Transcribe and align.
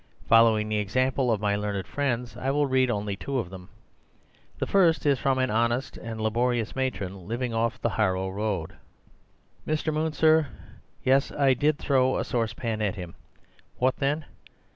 Following 0.25 0.67
the 0.67 0.79
example 0.79 1.31
of 1.31 1.41
my 1.41 1.55
learned 1.55 1.85
friends 1.85 2.35
I 2.35 2.49
will 2.49 2.65
read 2.65 2.89
only 2.89 3.15
two 3.15 3.37
of 3.37 3.51
them. 3.51 3.69
The 4.57 4.65
first 4.65 5.05
is 5.05 5.19
from 5.19 5.37
an 5.37 5.51
honest 5.51 5.95
and 5.95 6.19
laborious 6.19 6.75
matron 6.75 7.27
living 7.27 7.53
off 7.53 7.79
the 7.79 7.89
Harrow 7.91 8.27
Road. 8.29 8.73
"Mr. 9.67 9.93
Moon, 9.93 10.11
Sir,—Yes, 10.11 11.31
I 11.31 11.53
did 11.53 11.77
throw 11.77 12.17
a 12.17 12.23
sorsepan 12.23 12.81
at 12.81 12.95
him. 12.95 13.13
Wot 13.79 13.97
then? 13.97 14.25